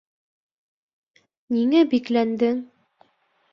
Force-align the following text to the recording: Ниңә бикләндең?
Ниңә 1.57 1.83
бикләндең? 1.93 2.67